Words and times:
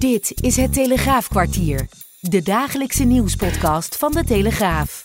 Dit 0.00 0.32
is 0.42 0.56
het 0.56 0.72
Telegraafkwartier. 0.72 1.88
De 2.20 2.42
dagelijkse 2.42 3.04
nieuwspodcast 3.04 3.96
van 3.96 4.12
de 4.12 4.24
Telegraaf. 4.24 5.04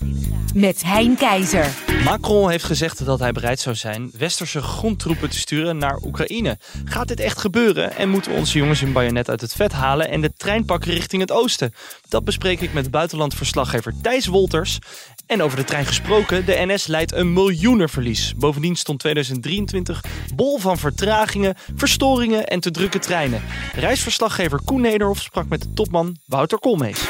Met 0.54 0.84
Hein 0.84 1.16
Keizer. 1.16 1.68
Macron 2.04 2.50
heeft 2.50 2.64
gezegd 2.64 3.06
dat 3.06 3.20
hij 3.20 3.32
bereid 3.32 3.60
zou 3.60 3.76
zijn 3.76 4.12
westerse 4.18 4.62
grondtroepen 4.62 5.30
te 5.30 5.38
sturen 5.38 5.78
naar 5.78 6.00
Oekraïne. 6.04 6.58
Gaat 6.86 7.08
dit 7.08 7.20
echt 7.20 7.40
gebeuren 7.40 7.96
en 7.96 8.10
moeten 8.10 8.32
onze 8.32 8.58
jongens 8.58 8.80
hun 8.80 8.92
bajonet 8.92 9.30
uit 9.30 9.42
het 9.42 9.54
vet 9.54 9.72
halen 9.72 10.10
en 10.10 10.22
de 10.22 10.34
trein 10.38 10.66
pakken 10.66 10.92
richting 10.92 11.22
het 11.22 11.32
oosten? 11.32 11.74
Dat 12.10 12.24
bespreek 12.24 12.62
ik 12.62 12.74
met 12.74 12.92
buitenlandverslaggever 12.92 13.94
Thijs 14.02 14.26
Wolters. 14.26 14.80
En 15.26 15.42
over 15.42 15.58
de 15.58 15.64
trein 15.64 15.86
gesproken, 15.86 16.46
de 16.46 16.66
NS 16.66 16.88
leidt 16.88 17.12
een 17.12 17.34
miljoenenverlies. 17.34 18.36
Bovendien 18.36 18.76
stond 18.76 19.00
2023 19.00 20.04
bol 20.36 20.58
van 20.58 20.78
vertragingen, 20.78 21.56
verstoringen 21.76 22.48
en 22.48 22.60
te 22.60 22.72
drukke 22.72 23.00
treinen. 23.00 23.42
Reisverslaggever 23.74 24.62
Koen 24.64 24.82
Nederhof 24.82 25.22
sprak 25.22 25.48
met 25.48 25.62
de 25.62 25.74
topman 25.74 26.18
Wouter 26.26 26.60
Koolmees. 26.60 27.08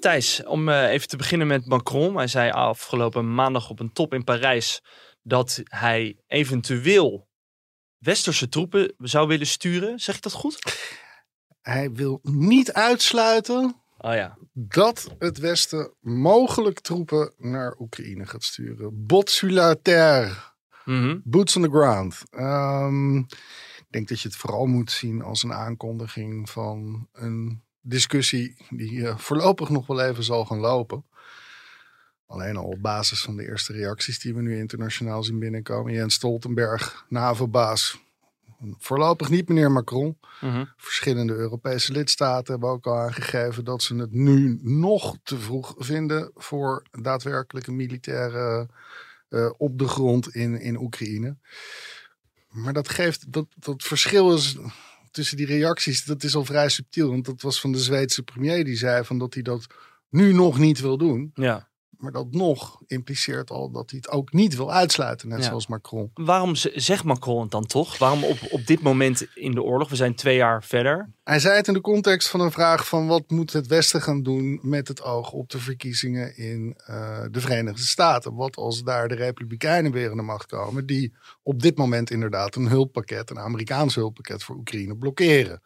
Thijs, 0.00 0.44
om 0.44 0.68
eh, 0.68 0.90
even 0.90 1.08
te 1.08 1.16
beginnen 1.16 1.46
met 1.46 1.66
Macron. 1.66 2.16
Hij 2.16 2.26
zei 2.26 2.50
afgelopen 2.50 3.34
maandag 3.34 3.70
op 3.70 3.80
een 3.80 3.92
top 3.92 4.14
in 4.14 4.24
Parijs 4.24 4.80
dat 5.22 5.62
hij 5.64 6.16
eventueel 6.26 7.28
westerse 7.98 8.48
troepen 8.48 8.94
zou 8.98 9.28
willen 9.28 9.46
sturen. 9.46 9.98
Zeg 9.98 10.16
ik 10.16 10.22
dat 10.22 10.32
goed? 10.32 10.58
Hij 11.60 11.92
wil 11.92 12.18
niet 12.22 12.72
uitsluiten 12.72 13.82
Oh 14.00 14.14
ja. 14.14 14.38
dat 14.52 15.14
het 15.18 15.38
Westen 15.38 15.94
mogelijk 16.00 16.80
troepen 16.80 17.32
naar 17.36 17.74
Oekraïne 17.78 18.26
gaat 18.26 18.44
sturen. 18.44 19.06
Bot 19.06 19.30
sur 19.30 19.50
la 19.50 19.74
terre, 19.82 20.34
Mhm. 20.84 21.18
boots 21.24 21.56
on 21.56 21.62
the 21.62 21.68
ground. 21.70 22.22
Ehm, 22.30 23.16
ik 23.18 23.86
denk 23.90 24.08
dat 24.08 24.20
je 24.20 24.28
het 24.28 24.36
vooral 24.36 24.66
moet 24.66 24.90
zien 24.90 25.22
als 25.22 25.42
een 25.42 25.52
aankondiging 25.52 26.50
van 26.50 27.08
een 27.12 27.62
discussie 27.80 28.56
die 28.70 29.06
eh, 29.08 29.18
voorlopig 29.18 29.68
nog 29.68 29.86
wel 29.86 30.00
even 30.00 30.24
zal 30.24 30.44
gaan 30.44 30.58
lopen. 30.58 31.04
Alleen 32.26 32.56
al 32.56 32.64
op 32.64 32.82
basis 32.82 33.22
van 33.22 33.36
de 33.36 33.46
eerste 33.48 33.72
reacties 33.72 34.18
die 34.18 34.34
we 34.34 34.42
nu 34.42 34.58
internationaal 34.58 35.22
zien 35.22 35.38
binnenkomen. 35.38 35.92
Jens 35.92 36.14
Stoltenberg, 36.14 37.04
NAVO-baas. 37.08 38.00
Voorlopig 38.78 39.28
niet 39.28 39.48
meneer 39.48 39.70
Macron. 39.70 40.18
Mhm. 40.40 40.64
Verschillende 40.76 41.34
Europese 41.34 41.92
lidstaten 41.92 42.52
hebben 42.52 42.70
ook 42.70 42.86
al 42.86 42.98
aangegeven 42.98 43.64
dat 43.64 43.82
ze 43.82 43.96
het 43.96 44.12
nu 44.12 44.58
nog 44.62 45.16
te 45.22 45.38
vroeg 45.38 45.74
vinden 45.78 46.30
voor 46.34 46.82
daadwerkelijke 46.90 47.72
militaire 47.72 48.68
eh, 49.28 49.50
op 49.56 49.78
de 49.78 49.88
grond 49.88 50.34
in, 50.34 50.60
in 50.60 50.80
Oekraïne. 50.80 51.36
Maar 52.48 52.72
dat 52.72 52.88
geeft, 52.88 53.32
dat, 53.32 53.46
dat 53.56 53.82
verschil 53.82 54.34
is 54.34 54.56
tussen 55.10 55.36
die 55.36 55.46
reacties, 55.46 56.04
dat 56.04 56.22
is 56.22 56.34
al 56.34 56.44
vrij 56.44 56.68
subtiel. 56.68 57.10
Want 57.10 57.24
dat 57.24 57.42
was 57.42 57.60
van 57.60 57.72
de 57.72 57.78
Zweedse 57.78 58.22
premier 58.22 58.64
die 58.64 58.76
zei 58.76 59.04
van 59.04 59.18
dat 59.18 59.34
hij 59.34 59.42
dat 59.42 59.66
nu 60.08 60.32
nog 60.32 60.58
niet 60.58 60.80
wil 60.80 60.98
doen. 60.98 61.30
Ja. 61.34 61.67
Maar 61.98 62.12
dat 62.12 62.30
nog 62.30 62.80
impliceert 62.86 63.50
al 63.50 63.70
dat 63.70 63.90
hij 63.90 63.98
het 64.02 64.10
ook 64.12 64.32
niet 64.32 64.56
wil 64.56 64.72
uitsluiten, 64.72 65.28
net 65.28 65.38
Ja. 65.38 65.44
zoals 65.44 65.66
Macron. 65.66 66.10
Waarom 66.14 66.54
zegt 66.54 67.04
Macron 67.04 67.42
het 67.42 67.50
dan 67.50 67.66
toch? 67.66 67.98
Waarom 67.98 68.24
op, 68.24 68.38
op 68.50 68.66
dit 68.66 68.80
moment 68.80 69.26
in 69.34 69.52
de 69.52 69.62
oorlog? 69.62 69.88
We 69.88 69.96
zijn 69.96 70.14
twee 70.14 70.36
jaar 70.36 70.64
verder. 70.64 71.10
Hij 71.24 71.38
zei 71.38 71.56
het 71.56 71.66
in 71.68 71.74
de 71.74 71.80
context 71.80 72.28
van 72.28 72.40
een 72.40 72.50
vraag 72.52 72.88
van 72.88 73.06
wat 73.06 73.30
moet 73.30 73.52
het 73.52 73.66
Westen 73.66 74.02
gaan 74.02 74.22
doen 74.22 74.58
met 74.62 74.88
het 74.88 75.02
oog 75.02 75.32
op 75.32 75.50
de 75.50 75.58
verkiezingen 75.58 76.36
in 76.36 76.74
eh, 76.86 77.20
de 77.30 77.40
Verenigde 77.40 77.82
Staten. 77.82 78.34
Wat 78.34 78.56
als 78.56 78.82
daar 78.82 79.08
de 79.08 79.14
Republikeinen 79.14 79.92
weer 79.92 80.10
aan 80.10 80.16
de 80.16 80.22
macht 80.22 80.46
komen, 80.46 80.86
die 80.86 81.14
op 81.42 81.62
dit 81.62 81.76
moment 81.76 82.10
inderdaad 82.10 82.54
een 82.54 82.68
hulppakket, 82.68 83.30
een 83.30 83.38
Amerikaans 83.38 83.94
hulppakket 83.94 84.42
voor 84.42 84.56
Oekraïne 84.56 84.96
blokkeren. 84.96 85.60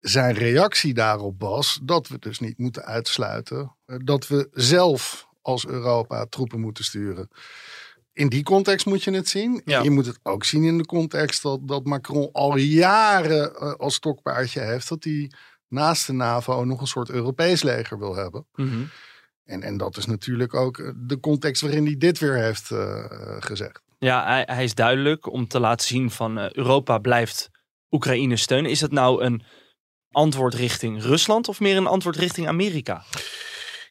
Zijn 0.00 0.34
reactie 0.34 0.94
daarop 0.94 1.40
was 1.40 1.80
dat 1.82 2.08
we 2.08 2.18
dus 2.18 2.38
niet 2.38 2.58
moeten 2.58 2.84
uitsluiten 2.84 3.76
eh, 3.84 3.96
dat 4.04 4.26
we 4.26 4.48
zelf 4.52 5.28
als 5.42 5.66
Europa 5.66 6.26
troepen 6.26 6.60
moeten 6.60 6.84
sturen. 6.84 7.28
In 8.12 8.28
die 8.28 8.42
context 8.42 8.86
moet 8.86 9.02
je 9.02 9.10
het 9.10 9.28
zien. 9.28 9.62
Ja. 9.64 9.82
Je 9.82 9.90
moet 9.90 10.06
het 10.06 10.18
ook 10.22 10.44
zien 10.44 10.64
in 10.64 10.78
de 10.78 10.86
context 10.86 11.42
dat, 11.42 11.68
dat 11.68 11.84
Macron 11.84 12.28
al 12.32 12.56
jaren 12.56 13.54
eh, 13.54 13.72
als 13.72 13.94
stokpaardje 13.94 14.60
heeft 14.60 14.88
dat 14.88 15.04
hij 15.04 15.30
naast 15.68 16.06
de 16.06 16.12
NAVO 16.12 16.64
nog 16.64 16.80
een 16.80 16.86
soort 16.86 17.10
Europees 17.10 17.62
leger 17.62 17.98
wil 17.98 18.14
hebben. 18.14 18.46
Mhm. 18.54 18.82
En, 19.44 19.62
en 19.62 19.76
dat 19.76 19.96
is 19.96 20.06
natuurlijk 20.06 20.54
ook 20.54 20.78
eh, 20.78 20.90
de 20.96 21.20
context 21.20 21.62
waarin 21.62 21.84
hij 21.84 21.96
dit 21.96 22.18
weer 22.18 22.36
heeft 22.36 22.66
gezegd. 23.38 23.82
Ja, 23.98 24.24
hij, 24.24 24.42
hij 24.46 24.64
is 24.64 24.74
duidelijk 24.74 25.32
om 25.32 25.48
te 25.48 25.60
laten 25.60 25.86
zien 25.86 26.10
van 26.10 26.38
Europa 26.38 26.98
blijft 26.98 27.50
Oekraïne 27.90 28.36
steunen. 28.36 28.70
Is 28.70 28.78
dat 28.78 28.92
nou 28.92 29.22
een 29.22 29.42
antwoord 30.10 30.54
richting 30.54 31.02
Rusland 31.02 31.48
of 31.48 31.60
meer 31.60 31.76
een 31.76 31.86
antwoord 31.86 32.16
richting 32.16 32.48
Amerika? 32.48 33.04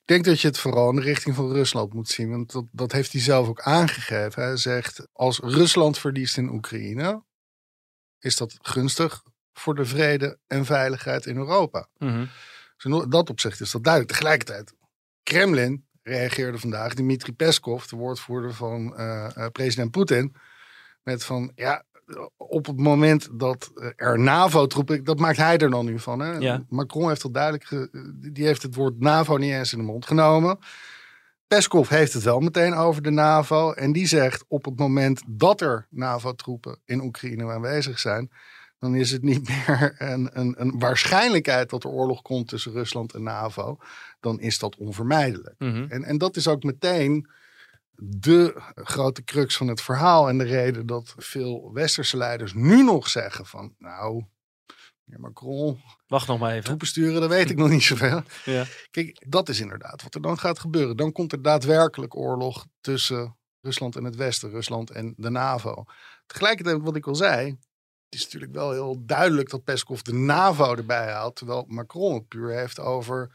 Ik 0.09 0.15
denk 0.15 0.25
dat 0.25 0.41
je 0.41 0.47
het 0.47 0.59
vooral 0.59 0.89
in 0.89 0.95
de 0.95 1.01
richting 1.01 1.35
van 1.35 1.51
Rusland 1.51 1.93
moet 1.93 2.09
zien. 2.09 2.29
Want 2.29 2.51
dat, 2.51 2.65
dat 2.71 2.91
heeft 2.91 3.11
hij 3.11 3.21
zelf 3.21 3.47
ook 3.47 3.61
aangegeven. 3.61 4.43
Hij 4.43 4.57
zegt, 4.57 5.07
als 5.13 5.39
Rusland 5.39 5.97
verliest 5.97 6.37
in 6.37 6.49
Oekraïne, 6.49 7.23
is 8.19 8.35
dat 8.35 8.57
gunstig 8.61 9.23
voor 9.53 9.75
de 9.75 9.85
vrede 9.85 10.39
en 10.47 10.65
veiligheid 10.65 11.25
in 11.25 11.37
Europa. 11.37 11.87
Mhm. 11.97 12.25
Dus 12.75 12.91
in 12.91 13.09
dat 13.09 13.29
opzicht 13.29 13.61
is 13.61 13.71
dat 13.71 13.83
duidelijk. 13.83 14.13
Tegelijkertijd, 14.13 14.73
Kremlin 15.23 15.87
reageerde 16.01 16.57
vandaag, 16.57 16.93
Dmitri 16.93 17.33
Peskov, 17.33 17.85
de 17.85 17.95
woordvoerder 17.95 18.53
van 18.53 18.95
eh, 18.95 19.37
eh, 19.37 19.51
president 19.51 19.91
Poetin, 19.91 20.35
met 21.03 21.23
van, 21.23 21.51
ja, 21.55 21.83
op 22.37 22.65
het 22.65 22.79
moment 22.79 23.29
dat 23.31 23.71
eh, 23.75 23.89
er 23.95 24.19
NAVO-troepen, 24.19 25.03
dat 25.03 25.19
maakt 25.19 25.37
hij 25.37 25.57
er 25.57 25.69
dan 25.69 25.85
nu 25.85 25.99
van. 25.99 26.19
Hè? 26.19 26.31
Ja. 26.37 26.63
Macron 26.69 27.07
heeft 27.07 27.21
dat 27.21 27.33
duidelijk, 27.33 27.63
ge- 27.65 27.89
die 28.31 28.45
heeft 28.45 28.61
het 28.61 28.75
woord 28.75 28.99
NAVO 28.99 29.37
niet 29.37 29.51
eens 29.51 29.71
in 29.73 29.77
de 29.79 29.85
mond 29.85 30.05
genomen. 30.05 30.59
Peskov 31.47 31.89
heeft 31.89 32.13
het 32.13 32.23
wel 32.23 32.39
meteen 32.39 32.73
over 32.73 33.01
de 33.01 33.09
NAVO. 33.09 33.71
En 33.71 33.91
die 33.91 34.07
zegt 34.07 34.45
op 34.47 34.65
het 34.65 34.79
moment 34.79 35.21
dat 35.27 35.61
er 35.61 35.87
NAVO-troepen 35.89 36.79
in 36.85 37.01
Oekraïne 37.01 37.51
aanwezig 37.51 37.99
zijn, 37.99 38.31
dan 38.79 38.95
is 38.95 39.11
het 39.11 39.21
niet 39.23 39.47
meer 39.49 39.95
een, 39.97 40.29
een, 40.33 40.55
een 40.57 40.79
waarschijnlijkheid 40.79 41.69
dat 41.69 41.83
er 41.83 41.89
oorlog 41.89 42.21
komt 42.21 42.47
tussen 42.47 42.71
Rusland 42.71 43.13
en 43.13 43.23
NAVO. 43.23 43.77
Dan 44.19 44.39
is 44.39 44.59
dat 44.59 44.75
onvermijdelijk. 44.77 45.55
Mhm. 45.57 45.85
En, 45.89 46.03
en 46.03 46.17
dat 46.17 46.35
is 46.35 46.47
ook 46.47 46.63
meteen 46.63 47.27
de 48.01 48.61
grote 48.75 49.23
crux 49.23 49.57
van 49.57 49.67
het 49.67 49.81
verhaal. 49.81 50.29
En 50.29 50.37
de 50.37 50.43
reden 50.43 50.85
dat 50.85 51.13
veel 51.17 51.73
westerse 51.73 52.17
leiders 52.17 52.53
nu 52.53 52.83
nog 52.83 53.09
zeggen 53.09 53.45
van... 53.45 53.75
nou, 53.77 54.25
meneer 55.03 55.21
Macron, 55.21 55.81
Wacht 56.07 56.27
nog 56.27 56.39
maar 56.39 56.51
even. 56.51 56.63
troepen 56.63 56.87
sturen, 56.87 57.21
dat 57.21 57.29
weet 57.29 57.49
ik 57.49 57.57
nog 57.57 57.69
niet 57.69 57.83
zoveel. 57.83 58.21
Ja. 58.45 58.65
Kijk, 58.91 59.25
dat 59.29 59.49
is 59.49 59.59
inderdaad 59.59 60.03
wat 60.03 60.15
er 60.15 60.21
dan 60.21 60.39
gaat 60.39 60.59
gebeuren. 60.59 60.97
Dan 60.97 61.11
komt 61.11 61.31
er 61.31 61.41
daadwerkelijk 61.41 62.15
oorlog 62.15 62.65
tussen 62.81 63.37
Rusland 63.61 63.95
en 63.95 64.03
het 64.03 64.15
Westen, 64.15 64.49
Rusland 64.49 64.91
en 64.91 65.13
de 65.17 65.29
NAVO. 65.29 65.83
Tegelijkertijd, 66.25 66.81
wat 66.81 66.95
ik 66.95 67.07
al 67.07 67.15
zei, 67.15 67.57
het 68.09 68.19
is 68.19 68.23
natuurlijk 68.23 68.53
wel 68.53 68.71
heel 68.71 69.05
duidelijk 69.05 69.49
dat 69.49 69.63
Peskov 69.63 70.01
de 70.01 70.13
NAVO 70.13 70.75
erbij 70.75 71.11
haalt, 71.11 71.35
terwijl 71.35 71.65
Macron 71.67 72.13
het 72.13 72.27
puur 72.27 72.51
heeft 72.51 72.79
over 72.79 73.31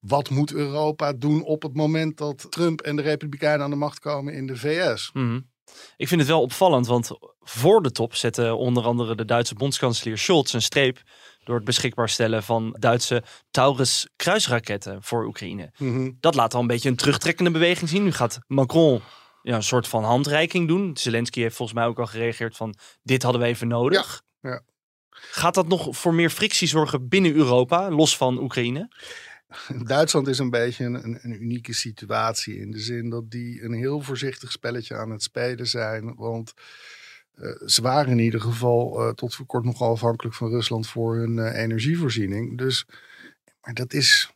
wat 0.00 0.30
moet 0.30 0.52
Europa 0.52 1.12
doen 1.12 1.42
op 1.42 1.62
het 1.62 1.74
moment 1.74 2.16
dat 2.16 2.46
Trump 2.50 2.80
en 2.80 2.96
de 2.96 3.02
Republikeinen 3.02 3.64
aan 3.64 3.70
de 3.70 3.76
macht 3.76 3.98
komen 3.98 4.34
in 4.34 4.46
de 4.46 4.56
VS. 4.56 5.10
Mhm. 5.12 5.40
Ik 5.96 6.08
vind 6.08 6.20
het 6.20 6.30
wel 6.30 6.42
opvallend, 6.42 6.86
want 6.86 7.10
voor 7.40 7.82
de 7.82 7.90
top 7.90 8.14
zette 8.14 8.54
onder 8.54 8.84
andere 8.84 9.14
de 9.14 9.24
Duitse 9.24 9.54
bondskanselier 9.54 10.18
Scholz 10.18 10.52
een 10.52 10.62
streep 10.62 11.02
door 11.44 11.54
het 11.54 11.64
beschikbaar 11.64 12.08
stellen 12.08 12.42
van 12.42 12.76
Duitse 12.78 13.22
Taurus 13.50 14.08
kruisraketten 14.16 15.02
voor 15.02 15.26
Oekraïne. 15.26 15.72
Mhm. 15.78 16.10
Dat 16.20 16.34
laat 16.34 16.54
al 16.54 16.60
een 16.60 16.66
beetje 16.66 16.88
een 16.88 16.96
terugtrekkende 16.96 17.50
beweging 17.50 17.88
zien. 17.88 18.04
Nu 18.04 18.12
gaat 18.12 18.38
Macron 18.46 19.00
ja, 19.42 19.54
een 19.54 19.62
soort 19.62 19.88
van 19.88 20.04
handreiking 20.04 20.68
doen. 20.68 20.96
Zelensky 20.96 21.40
heeft 21.40 21.56
volgens 21.56 21.78
mij 21.78 21.86
ook 21.86 21.98
al 21.98 22.06
gereageerd 22.06 22.56
van 22.56 22.74
dit 23.02 23.22
hadden 23.22 23.40
we 23.40 23.46
even 23.46 23.68
nodig. 23.68 24.22
Ja, 24.40 24.50
ja. 24.50 24.62
Gaat 25.10 25.54
dat 25.54 25.68
nog 25.68 25.96
voor 25.96 26.14
meer 26.14 26.30
frictie 26.30 26.68
zorgen 26.68 27.08
binnen 27.08 27.34
Europa, 27.34 27.90
los 27.90 28.16
van 28.16 28.38
Oekraïne? 28.38 28.88
Duitsland 29.86 30.28
is 30.28 30.38
een 30.38 30.50
beetje 30.50 30.84
een, 30.84 31.18
een, 31.22 31.42
unieke 31.42 31.72
situatie 31.72 32.58
in 32.58 32.70
de 32.70 32.80
zin 32.80 33.10
dat 33.10 33.30
die 33.30 33.62
een 33.62 33.72
heel 33.72 34.00
voorzichtig 34.00 34.52
spelletje 34.52 34.96
aan 34.96 35.10
het 35.10 35.22
spelen 35.22 35.66
zijn. 35.66 36.14
Want 36.14 36.54
Uh, 37.40 37.68
ze 37.68 37.82
waren 37.82 38.12
in 38.12 38.18
ieder 38.18 38.40
geval 38.40 39.00
uh, 39.00 39.12
tot 39.12 39.34
voor 39.34 39.46
kort 39.46 39.64
nogal 39.64 39.90
afhankelijk 39.90 40.34
van 40.36 40.50
Rusland 40.50 40.86
voor 40.86 41.16
hun 41.16 41.36
uh, 41.36 41.58
energievoorziening. 41.58 42.58
Dus, 42.58 42.86
maar 43.60 43.74
dat 43.74 43.92
is 43.92 44.32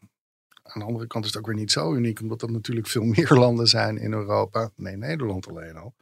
aan 0.62 0.80
de 0.80 0.86
andere 0.86 1.06
kant 1.06 1.24
is 1.24 1.30
het 1.30 1.40
ook 1.40 1.46
weer 1.46 1.56
niet 1.56 1.72
zo 1.72 1.94
uniek, 1.94 2.20
omdat 2.20 2.42
er 2.42 2.50
natuurlijk 2.50 2.86
veel 2.86 3.04
meer 3.14 3.32
landen 3.32 3.66
zijn 3.66 3.98
in 3.98 4.12
Europa. 4.12 4.70
Nee, 4.76 4.96
Nederland 4.96 5.48
alleen 5.48 5.76
al. 5.76 5.94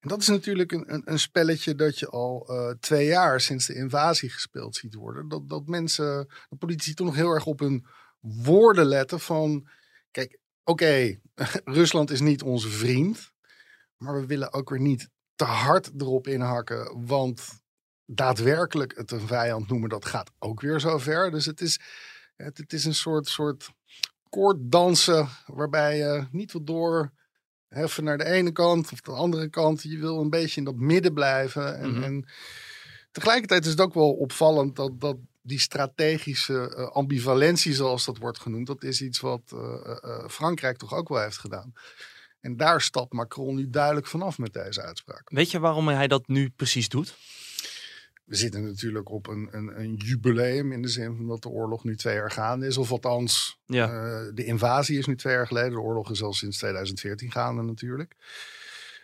En 0.00 0.08
dat 0.08 0.20
is 0.20 0.28
natuurlijk 0.28 0.72
een, 0.72 0.94
een, 0.94 1.02
een 1.04 1.18
spelletje 1.18 1.74
dat 1.74 1.98
je 1.98 2.08
al 2.08 2.50
twee 2.80 3.06
jaar 3.06 3.40
sinds 3.40 3.66
de 3.66 3.74
invasie 3.74 4.30
gespeeld 4.30 4.76
ziet 4.76 4.94
worden. 4.94 5.28
Dat, 5.28 5.48
dat 5.48 5.66
mensen, 5.66 6.28
de 6.48 6.56
politici 6.56 6.94
toch 6.94 7.06
nog 7.06 7.16
heel 7.16 7.30
erg 7.30 7.46
op 7.46 7.58
hun 7.58 7.86
woorden 8.42 8.86
letten 8.86 9.20
van... 9.20 9.68
Kijk, 10.10 10.38
oké, 10.64 10.84
okay, 10.84 11.20
Rusland 11.80 12.10
is 12.10 12.20
niet 12.20 12.42
onze 12.42 12.68
vriend. 12.68 13.30
Maar 13.96 14.20
we 14.20 14.26
willen 14.26 14.52
ook 14.52 14.70
weer 14.70 14.80
niet 14.80 15.08
te 15.34 15.44
hard 15.44 15.90
erop 15.98 16.26
inhakken. 16.26 17.06
Want 17.06 17.60
daadwerkelijk 18.06 18.96
het 18.96 19.10
een 19.10 19.26
vijand 19.26 19.68
noemen, 19.68 19.88
dat 19.88 20.04
gaat 20.04 20.30
ook 20.38 20.60
weer 20.60 20.80
zo 20.80 20.98
ver. 20.98 21.30
Dus 21.30 21.46
het 21.46 21.60
is, 21.60 21.80
het, 22.36 22.58
het 22.58 22.72
is 22.72 22.84
een 22.84 22.94
soort, 22.94 23.28
soort 23.28 23.70
koorddansen 24.28 25.28
waarbij 25.46 25.96
je 25.96 26.26
niet 26.30 26.52
wil 26.52 26.64
door 26.64 27.12
heffen 27.68 28.04
naar 28.04 28.18
de 28.18 28.24
ene 28.24 28.52
kant 28.52 28.92
of 28.92 29.00
de 29.00 29.12
andere 29.12 29.48
kant. 29.48 29.82
Je 29.82 29.98
wil 29.98 30.20
een 30.20 30.30
beetje 30.30 30.56
in 30.56 30.64
dat 30.64 30.76
midden 30.76 31.14
blijven. 31.14 31.78
En, 31.78 31.88
mm 31.88 31.94
-hmm. 31.94 32.02
en 32.02 32.28
tegelijkertijd 33.10 33.64
is 33.64 33.70
het 33.70 33.80
ook 33.80 33.94
wel 33.94 34.12
opvallend 34.12 34.76
dat, 34.76 35.00
dat 35.00 35.16
die 35.42 35.60
strategische 35.60 36.74
uh, 36.76 36.88
ambivalentie, 36.88 37.74
zoals 37.74 38.04
dat 38.04 38.18
wordt 38.18 38.38
genoemd, 38.38 38.66
dat 38.66 38.82
is 38.82 39.02
iets 39.02 39.20
wat 39.20 39.42
uh, 39.54 39.60
uh, 40.04 40.28
Frankrijk 40.28 40.76
toch 40.78 40.94
ook 40.94 41.08
wel 41.08 41.22
heeft 41.22 41.38
gedaan. 41.38 41.72
En 42.40 42.56
daar 42.56 42.80
stapt 42.80 43.12
Macron 43.12 43.54
nu 43.54 43.70
duidelijk 43.70 44.06
vanaf 44.06 44.38
met 44.38 44.52
deze 44.52 44.82
uitspraak. 44.82 45.30
Weet 45.30 45.50
je 45.50 45.58
waarom 45.58 45.88
hij 45.88 46.08
dat 46.08 46.28
nu 46.28 46.50
precies 46.50 46.88
doet? 46.88 47.16
We 48.24 48.36
zitten 48.36 48.64
natuurlijk 48.64 49.10
op 49.10 49.26
een, 49.26 49.48
een, 49.50 49.80
een, 49.80 49.94
jubileum 49.94 50.72
in 50.72 50.82
de 50.82 50.88
zin 50.88 51.16
van 51.16 51.26
dat 51.26 51.42
de 51.42 51.48
oorlog 51.48 51.84
nu 51.84 51.96
twee 51.96 52.14
jaar 52.14 52.30
gaande 52.30 52.66
is. 52.66 52.76
Of 52.76 52.90
althans, 52.90 53.58
ja. 53.66 53.86
uh, 53.86 54.30
de 54.34 54.44
invasie 54.44 54.98
is 54.98 55.06
nu 55.06 55.16
twee 55.16 55.34
jaar 55.34 55.46
geleden. 55.46 55.70
De 55.70 55.80
oorlog 55.80 56.10
is 56.10 56.22
al 56.22 56.32
sinds 56.32 56.58
2014 56.58 57.32
gaande 57.32 57.62
natuurlijk. 57.62 58.14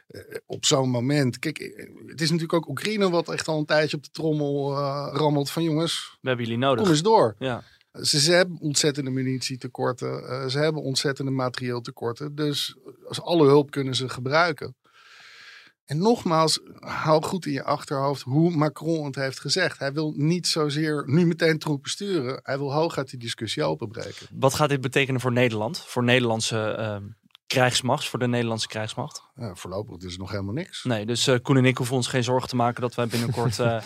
Uh, 0.09 0.21
op 0.47 0.65
zo'n 0.65 0.91
moment, 0.91 1.39
kijk, 1.39 1.59
het 2.07 2.21
is 2.21 2.31
natuurlijk 2.31 2.53
ook 2.53 2.69
Oekraïne 2.69 3.11
wat 3.11 3.29
echt 3.29 3.49
al 3.49 3.59
een 3.59 3.65
tijdje 3.65 3.97
op 3.97 4.03
de 4.03 4.11
trommel 4.11 4.73
uh, 4.73 5.09
rammelt 5.13 5.51
van 5.51 5.63
jongens. 5.63 6.19
We 6.21 6.29
hebben 6.29 6.47
jullie 6.47 6.61
nodig. 6.61 6.83
Kom 6.83 6.91
eens 6.91 7.03
door. 7.03 7.35
Ja. 7.39 7.63
Ze, 7.93 8.21
ze, 8.21 8.33
hebben 8.33 8.59
ontzettende 8.61 9.11
munitietekorten. 9.11 10.51
ze 10.51 10.59
hebben 10.59 10.83
ontzettende 10.83 11.31
materieel 11.31 11.81
tekorten. 11.81 12.35
Dus 12.35 12.77
als 13.09 13.21
alle 13.21 13.47
hulp 13.47 13.71
kunnen 13.71 13.95
ze 13.95 14.09
gebruiken. 14.09 14.75
En 15.85 15.99
nogmaals, 15.99 16.61
hou 16.79 17.23
goed 17.23 17.47
in 17.47 17.53
je 17.53 17.63
achterhoofd 17.63 18.23
hoe 18.23 18.51
Macron 18.51 19.05
het 19.05 19.15
heeft 19.15 19.41
gezegd. 19.41 19.79
Hij 19.79 19.93
wil 19.93 20.13
niet 20.17 20.47
zozeer 20.47 21.03
nu 21.07 21.27
meteen 21.27 21.59
troepen 21.59 21.91
sturen. 21.91 22.41
Hij 22.43 22.59
wil 22.59 22.73
hooguit 22.73 23.11
die 23.11 23.19
discussie 23.19 23.63
openbreken. 23.63 24.27
Wat 24.33 24.55
gaat 24.55 24.69
dit 24.69 24.81
betekenen 24.81 25.21
voor 25.21 25.33
Nederland? 25.33 25.79
Voor 25.79 26.05
Nederlandse 26.05 26.77
uh, 26.79 26.97
krijgsmacht? 27.55 28.09
Voor 28.09 28.19
de 28.19 28.29
Nederlandse 28.29 28.69
krijgsmacht? 28.69 29.23
Ja, 29.35 29.55
voorlopig 29.55 30.03
is 30.03 30.13
er 30.13 30.19
nog 30.19 30.31
helemaal 30.31 30.55
niks. 30.55 30.85
Nee, 30.85 31.07
dus 31.07 31.29
uh, 31.29 31.37
Koen 31.43 31.57
en 31.57 31.65
ik 31.65 31.77
hoeven 31.77 31.97
ons 31.97 32.07
geen 32.07 32.25
zorgen 32.25 32.49
te 32.49 32.57
maken 32.57 32.81
dat 32.81 32.95
wij 32.95 33.07
binnenkort... 33.07 33.59
Uh, 33.59 33.83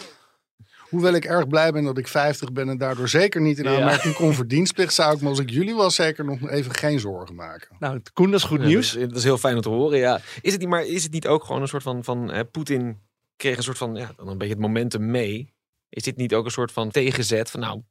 Hoewel 0.89 1.15
ik 1.15 1.25
erg 1.25 1.49
blij 1.49 1.73
ben 1.73 1.85
dat 1.85 1.99
ik 1.99 2.09
50 2.09 2.53
ben 2.53 2.69
en 2.69 2.79
daardoor 2.79 3.09
zeker 3.09 3.41
niet 3.41 3.59
in 3.59 3.69
aanmerking 3.69 4.13
ja. 4.13 4.21
kom 4.21 4.33
voor 4.33 4.47
dienstplicht, 4.47 4.95
zou 4.95 5.15
ik 5.15 5.21
me 5.21 5.29
als 5.29 5.39
ik 5.39 5.51
jullie 5.51 5.75
was 5.75 5.95
zeker 5.95 6.25
nog 6.25 6.49
even 6.49 6.75
geen 6.75 7.01
zorgen 7.01 7.35
maken. 7.35 7.77
Nou, 7.79 8.01
Koen, 8.13 8.31
dat 8.31 8.41
is 8.41 8.47
goed 8.47 8.61
nieuws. 8.61 8.93
Dat, 8.93 9.03
is, 9.03 9.09
dat, 9.09 9.17
is, 9.17 9.25
heel 9.25 9.39
fijn 9.39 9.57
om 9.57 9.61
te 9.61 9.69
horen. 9.69 9.99
Ja. 9.99 10.21
Is 10.41 10.53
het 10.53 10.61
niet, 10.61 10.69
maar 10.69 10.85
is 10.85 11.03
het 11.03 11.13
niet 11.13 11.27
ook 11.27 11.45
gewoon 11.45 11.63
een 11.63 11.69
soort 11.69 11.83
van, 11.83 12.05
van 12.05 12.31
hè, 12.31 12.45
Poetin 12.45 13.01
kreeg 13.37 13.57
een 13.57 13.63
soort 13.63 13.79
van, 13.79 13.95
ja, 13.95 14.13
dan 14.17 14.29
een 14.29 14.39
beetje 14.39 14.55
het 14.55 14.63
momentum 14.63 15.11
mee. 15.11 15.55
Is 15.89 16.03
dit 16.03 16.17
niet 16.17 16.35
ook 16.35 16.45
een 16.45 16.51
soort 16.51 16.73
van 16.73 16.91
tegenzet 16.91 17.51
van, 17.51 17.61
nou, 17.61 17.83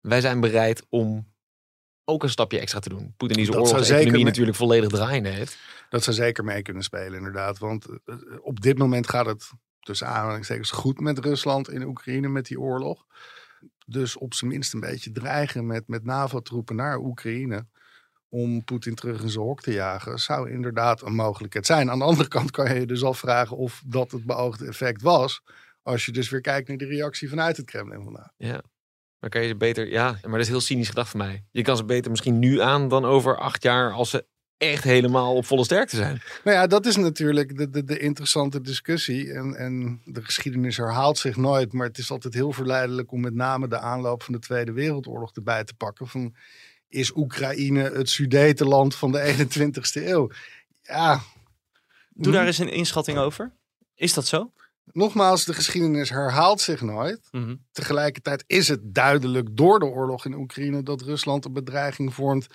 wij 0.00 0.20
zijn 0.20 0.40
bereid 0.40 0.86
om 0.88 1.32
ook 2.08 2.22
een 2.22 2.30
stapje 2.30 2.58
extra 2.58 2.80
te 2.80 2.88
doen. 2.88 3.14
Poetin 3.16 3.36
die 3.36 3.46
zijn 3.46 3.58
oorlogseconomie 3.58 4.24
natuurlijk 4.24 4.56
volledig 4.56 4.88
draaien 4.88 5.24
heeft. 5.24 5.58
Dat 5.88 6.02
zou 6.02 6.16
zeker 6.16 6.44
mee 6.44 6.62
kunnen 6.62 6.82
spelen, 6.82 7.14
inderdaad. 7.14 7.58
Want 7.58 7.86
op 8.40 8.60
dit 8.60 8.78
moment 8.78 9.08
gaat 9.08 9.26
het 9.26 9.50
tussen 9.80 10.06
aanhalingstekens 10.06 10.70
goed 10.70 11.00
met 11.00 11.18
Rusland 11.18 11.70
in 11.70 11.82
Oekraïne 11.82 12.28
met 12.28 12.46
die 12.46 12.60
oorlog. 12.60 13.04
Dus 13.86 14.16
op 14.16 14.34
zijn 14.34 14.50
minst 14.50 14.74
een 14.74 14.80
beetje 14.80 15.12
dreigen 15.12 15.66
met, 15.66 15.88
met 15.88 16.04
NAVO-troepen 16.04 16.76
naar 16.76 16.98
Oekraïne. 16.98 17.66
Om 18.28 18.64
Poetin 18.64 18.94
terug 18.94 19.22
in 19.22 19.30
zijn 19.30 19.44
hok 19.44 19.60
te 19.60 19.72
jagen, 19.72 20.18
zou 20.18 20.50
inderdaad 20.50 21.02
een 21.02 21.14
mogelijkheid 21.14 21.66
zijn. 21.66 21.90
Aan 21.90 21.98
de 21.98 22.04
andere 22.04 22.28
kant 22.28 22.50
kan 22.50 22.74
je 22.74 22.80
je 22.80 22.86
dus 22.86 23.04
afvragen 23.04 23.56
of 23.56 23.82
dat 23.86 24.10
het 24.10 24.24
beoogde 24.24 24.66
effect 24.66 25.02
was. 25.02 25.42
Als 25.82 26.06
je 26.06 26.12
dus 26.12 26.28
weer 26.28 26.40
kijkt 26.40 26.68
naar 26.68 26.76
de 26.76 26.86
reactie 26.86 27.28
vanuit 27.28 27.56
het 27.56 27.66
Kremlin 27.66 28.02
vandaag. 28.02 28.30
Ja, 28.36 28.62
maar 29.20 29.30
kan 29.30 29.42
je 29.42 29.48
ze 29.48 29.56
beter, 29.56 29.90
ja, 29.90 30.18
maar 30.22 30.30
dat 30.30 30.40
is 30.40 30.48
heel 30.48 30.60
cynisch 30.60 30.88
gedacht 30.88 31.10
van 31.10 31.20
mij. 31.20 31.44
Je 31.50 31.62
kan 31.62 31.76
ze 31.76 31.84
beter 31.84 32.10
misschien 32.10 32.38
nu 32.38 32.60
aan 32.60 32.88
dan 32.88 33.04
over 33.04 33.38
acht 33.38 33.62
jaar 33.62 33.92
als 33.92 34.10
ze 34.10 34.24
echt 34.58 34.84
helemaal 34.84 35.34
op 35.34 35.46
volle 35.46 35.64
sterkte 35.64 35.96
zijn. 35.96 36.20
Nou 36.44 36.56
ja, 36.56 36.66
dat 36.66 36.86
is 36.86 36.96
natuurlijk 36.96 37.56
de, 37.56 37.70
de, 37.70 37.84
de 37.84 37.98
interessante 37.98 38.60
discussie. 38.60 39.32
En, 39.32 39.54
en 39.54 40.00
de 40.04 40.24
geschiedenis 40.24 40.76
herhaalt 40.76 41.18
zich 41.18 41.36
nooit. 41.36 41.72
Maar 41.72 41.86
het 41.86 41.98
is 41.98 42.10
altijd 42.10 42.34
heel 42.34 42.52
verleidelijk 42.52 43.12
om 43.12 43.20
met 43.20 43.34
name 43.34 43.68
de 43.68 43.78
aanloop 43.78 44.22
van 44.22 44.34
de 44.34 44.40
Tweede 44.40 44.72
Wereldoorlog 44.72 45.34
erbij 45.34 45.64
te 45.64 45.74
pakken. 45.74 46.08
Van, 46.08 46.34
is 46.88 47.16
Oekraïne 47.16 47.82
het 47.82 48.10
Sudetenland 48.10 48.94
van 48.94 49.12
de 49.12 49.34
21ste 49.36 50.06
eeuw? 50.06 50.30
Ja. 50.82 51.20
Doe 52.08 52.32
daar 52.32 52.46
eens 52.46 52.58
een 52.58 52.72
inschatting 52.72 53.18
over. 53.18 53.52
Is 53.94 54.14
dat 54.14 54.26
zo? 54.26 54.52
Nogmaals, 54.92 55.44
de 55.44 55.54
geschiedenis 55.54 56.10
herhaalt 56.10 56.60
zich 56.60 56.80
nooit. 56.80 57.28
Mm 57.30 57.44
-hmm. 57.44 57.66
Tegelijkertijd 57.72 58.44
is 58.46 58.68
het 58.68 58.94
duidelijk 58.94 59.56
door 59.56 59.78
de 59.78 59.86
oorlog 59.86 60.24
in 60.24 60.34
Oekraïne 60.34 60.82
dat 60.82 61.02
Rusland 61.02 61.44
een 61.44 61.52
bedreiging 61.52 62.14
vormt 62.14 62.46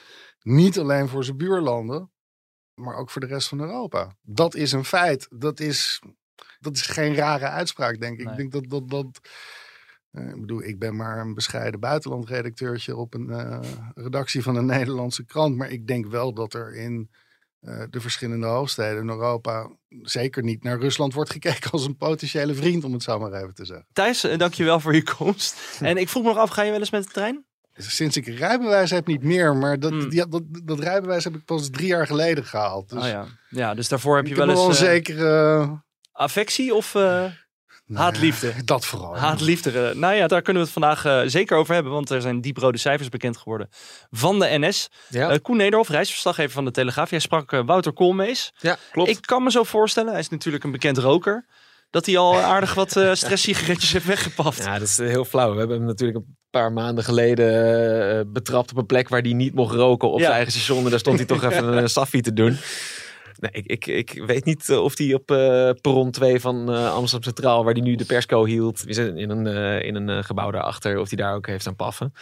niet 0.41 0.80
alleen 0.80 1.07
voor 1.07 1.24
zijn 1.24 1.38
buurlanden, 1.38 2.12
maar 2.74 2.95
ook 2.95 3.09
voor 3.09 3.21
de 3.21 3.27
rest 3.27 3.47
van 3.47 3.59
Europa. 3.59 4.15
Dat 4.21 4.56
is 4.56 4.71
een 4.71 4.85
feit. 4.85 5.27
Dat 5.30 5.59
is, 5.59 6.01
dat 6.59 6.75
is 6.75 6.81
geen 6.81 7.15
rare 7.15 7.47
uitspraak, 7.47 8.00
denk 8.00 8.19
ik. 8.19 8.25
Nee. 8.25 8.33
Ik 8.33 8.39
denk 8.39 8.51
dat 8.51 8.69
dat. 8.69 8.89
dat 8.89 9.29
uh, 10.12 10.29
ik 10.29 10.41
bedoel, 10.41 10.63
ik 10.63 10.79
ben 10.79 10.95
maar 10.95 11.19
een 11.19 11.33
bescheiden 11.33 11.79
buitenlandredacteurtje 11.79 12.95
op 12.95 13.13
een 13.13 13.29
uh, 13.29 13.59
redactie 13.94 14.44
van 14.44 14.56
een 14.56 14.65
Nederlandse 14.77 15.25
krant. 15.25 15.56
Maar 15.56 15.69
ik 15.69 15.88
denk 15.88 16.07
wel 16.07 16.33
dat 16.33 16.53
er 16.53 16.75
in 16.75 17.09
uh, 17.65 17.83
de 17.89 18.01
verschillende 18.01 18.48
hoofdsteden 18.48 19.01
in 19.01 19.10
Europa 19.10 19.69
zeker 20.01 20.44
niet 20.44 20.63
naar 20.63 20.80
Rusland 20.80 21.13
wordt 21.13 21.31
gekeken 21.31 21.71
als 21.71 21.86
een 21.86 21.98
potentiële 21.98 22.54
vriend, 22.54 22.83
om 22.83 22.94
het 22.94 23.04
zo 23.04 23.19
maar 23.19 23.33
even 23.33 23.54
te 23.54 23.65
zeggen. 23.65 23.88
Thijs, 23.94 24.27
dankjewel 24.38 24.80
voor 24.80 24.95
je 24.95 25.04
komst. 25.04 25.56
en 25.80 25.98
ik 25.98 26.10
vroeg 26.10 26.24
me 26.24 26.30
nog 26.30 26.38
af, 26.38 26.50
ga 26.50 26.62
je 26.62 26.71
wel 26.71 26.80
eens 26.80 26.92
met 26.92 27.04
de 27.04 27.12
trein? 27.12 27.45
Sinds 27.75 28.17
ik 28.17 28.27
rijbewijs 28.27 28.89
heb 28.89 29.08
niet 29.08 29.24
meer, 29.24 29.55
maar 29.55 29.79
dat, 29.79 29.91
hmm. 29.91 30.29
dat, 30.29 30.43
dat 30.63 30.79
rijbewijs 30.79 31.24
heb 31.24 31.36
ik 31.36 31.46
pas 31.46 31.70
drie 31.70 31.88
jaar 31.88 32.08
geleden 32.08 32.46
gehaald. 32.46 32.89
Dus 32.89 33.03
oh 33.03 33.08
ja. 33.08 33.25
ja, 33.50 33.74
dus 33.74 33.88
daarvoor 33.88 34.15
heb 34.15 34.27
je 34.27 34.36
wel 34.36 34.50
eens... 34.50 34.60
Wel 34.60 34.70
een 34.70 34.75
zekere... 34.75 35.60
Uh... 35.60 35.72
Affectie 36.12 36.74
of 36.74 36.96
uh, 36.96 37.25
haatliefde? 37.95 38.53
Dat 38.65 38.85
vooral. 38.85 39.17
Haatliefde. 39.17 39.71
Uh, 39.71 39.95
nou 39.95 40.15
ja, 40.15 40.27
daar 40.27 40.41
kunnen 40.41 40.62
we 40.62 40.69
het 40.69 40.79
vandaag 40.79 41.05
uh, 41.05 41.21
zeker 41.25 41.57
over 41.57 41.73
hebben, 41.73 41.91
want 41.91 42.09
er 42.09 42.21
zijn 42.21 42.41
dieprode 42.41 42.77
cijfers 42.77 43.09
bekend 43.09 43.38
geworden 43.38 43.69
van 44.12 44.39
de 44.39 44.47
NS. 44.59 44.89
Ja. 45.09 45.38
Koen 45.38 45.57
Nederhof, 45.57 45.89
reisverslaggever 45.89 46.51
van 46.51 46.65
de 46.65 46.71
Telegraaf. 46.71 47.09
Jij 47.09 47.19
sprak 47.19 47.51
Wouter 47.51 47.93
Koolmees. 47.93 48.53
Ja, 48.57 48.77
klopt. 48.91 49.09
Ik 49.09 49.21
kan 49.21 49.43
me 49.43 49.51
zo 49.51 49.63
voorstellen, 49.63 50.12
hij 50.12 50.19
is 50.19 50.29
natuurlijk 50.29 50.63
een 50.63 50.71
bekend 50.71 50.97
roker 50.97 51.45
dat 51.89 52.05
hij 52.05 52.17
al 52.17 52.39
aardig 52.53 52.73
wat 52.73 52.95
uh, 52.95 53.13
stresssigaretjes 53.13 53.93
heeft 53.93 54.05
weggepaft. 54.05 54.63
Ja, 54.63 54.79
dat 54.79 54.88
is 54.88 54.97
heel 54.97 55.25
flauw. 55.25 55.51
We 55.51 55.59
hebben 55.59 55.77
hem 55.77 55.85
natuurlijk 55.85 56.17
een 56.17 56.38
paar 56.50 56.71
maanden 56.71 57.03
geleden 57.03 58.31
betrapt 58.33 58.71
op 58.71 58.77
een 58.77 58.85
plek 58.85 59.09
waar 59.09 59.21
hij 59.21 59.33
niet 59.33 59.53
mocht 59.53 59.75
roken 59.75 60.12
op 60.12 60.17
ja. 60.17 60.23
zijn 60.23 60.35
eigen 60.35 60.53
station. 60.53 60.83
En 60.83 60.89
daar 60.89 61.00
stond 61.00 61.17
hij 61.17 61.27
toch 61.27 61.43
even 61.43 61.77
een 61.77 61.89
saffie 62.00 62.21
te 62.21 62.33
doen. 62.33 62.57
Nee, 63.43 63.51
ik, 63.51 63.65
ik, 63.65 63.85
ik 63.85 64.25
weet 64.25 64.45
niet 64.45 64.69
of 64.69 64.97
hij 64.97 65.13
op 65.13 65.31
uh, 65.31 65.69
perron 65.81 66.12
2 66.12 66.39
van 66.39 66.69
Amsterdam 66.69 67.33
Centraal, 67.33 67.63
waar 67.63 67.73
hij 67.73 67.81
nu 67.81 67.95
de 67.95 68.05
persco 68.05 68.45
hield, 68.45 68.88
in 68.88 69.29
een, 69.29 69.47
in 69.83 69.95
een 69.95 70.23
gebouw 70.23 70.51
daarachter, 70.51 71.00
of 71.00 71.09
hij 71.09 71.17
daar 71.17 71.35
ook 71.35 71.47
heeft 71.47 71.67
aan 71.67 71.75
paffen. 71.75 72.13